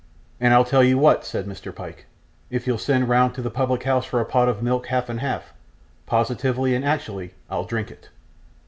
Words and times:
'And 0.39 0.51
I'll 0.51 0.65
tell 0.65 0.83
you 0.83 0.97
what,' 0.97 1.23
said 1.23 1.45
Mr. 1.45 1.71
Pyke; 1.75 2.07
'if 2.49 2.65
you'll 2.65 2.79
send 2.79 3.07
round 3.07 3.35
to 3.35 3.41
the 3.43 3.51
public 3.51 3.83
house 3.83 4.03
for 4.03 4.19
a 4.19 4.25
pot 4.25 4.49
of 4.49 4.63
milk 4.63 4.87
half 4.87 5.09
and 5.09 5.19
half, 5.19 5.53
positively 6.07 6.73
and 6.73 6.83
actually 6.83 7.35
I'll 7.51 7.65
drink 7.65 7.91
it. 7.91 8.09